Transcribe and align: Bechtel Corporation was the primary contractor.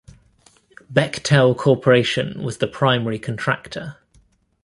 Bechtel 0.91 1.55
Corporation 1.55 2.41
was 2.41 2.57
the 2.57 2.65
primary 2.65 3.19
contractor. 3.19 3.97